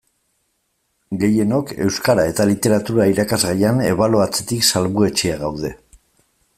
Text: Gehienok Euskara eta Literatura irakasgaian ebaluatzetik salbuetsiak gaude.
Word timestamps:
Gehienok 1.23 1.73
Euskara 1.87 2.25
eta 2.31 2.47
Literatura 2.53 3.07
irakasgaian 3.13 3.83
ebaluatzetik 3.91 4.69
salbuetsiak 4.71 5.43
gaude. 5.45 5.75